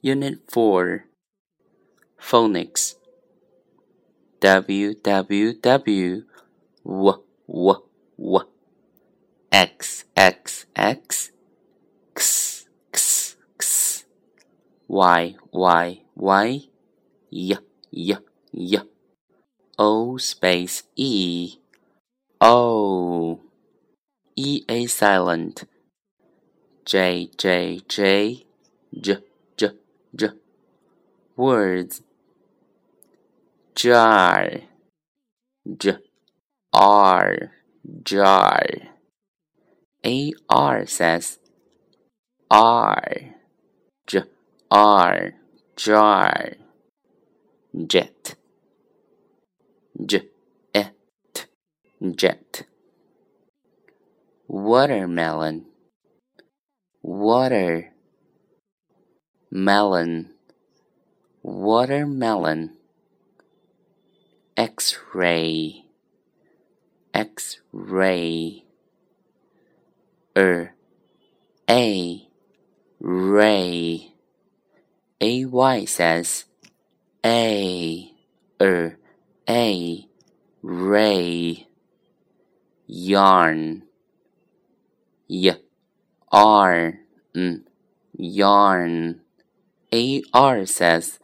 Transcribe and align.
Unit 0.00 0.38
4 0.48 1.06
Phonics 2.20 2.94
W 4.40 4.94
W 4.94 5.54
W 5.54 5.54
W 5.54 6.22
W 6.84 7.14
W 7.48 8.38
X 9.50 10.04
X 10.16 10.66
X 10.76 11.30
X 12.14 12.66
X 12.92 13.36
X 13.56 14.04
Y 14.86 15.34
Y 15.52 16.00
Y 16.14 16.68
Y 17.30 17.58
Y 17.90 18.18
Y 18.52 18.78
O 19.80 20.18
space 20.18 20.82
E. 20.96 21.58
O. 22.40 23.40
E 24.34 24.64
A 24.68 24.86
silent. 24.86 25.64
J 26.84 27.30
J 27.36 27.80
J 27.86 28.44
J 29.00 29.27
J 30.16 30.28
words 31.36 32.02
jar 33.74 34.62
j 35.78 35.96
r 36.72 37.52
jar 38.02 38.66
a 40.04 40.32
r 40.48 40.86
says 40.86 41.38
r 42.50 43.04
j 44.06 44.22
r 44.70 45.34
jar 45.76 46.56
jet 47.86 48.34
j 50.06 50.22
et 50.74 51.46
jet 52.16 52.64
watermelon 54.48 55.66
water 57.02 57.92
melon 59.50 60.30
watermelon 61.42 62.72
x-ray 64.56 65.84
x-ray 67.14 68.64
er 70.36 70.74
a 71.68 72.28
ray. 73.00 74.12
Ay 75.20 75.84
says 75.86 76.44
a 77.24 78.12
er 78.60 78.98
a 79.48 80.08
ray. 80.62 81.66
Yarn 82.90 83.82
y 85.28 85.52
r 86.32 86.94
n 87.34 87.64
yarn 88.16 89.20
ar 90.34 90.66
says 90.66 91.18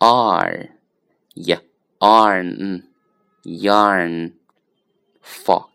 r. 0.00 0.68
Yarn 1.34 2.84
yarn 3.44 4.32
fox 5.20 5.73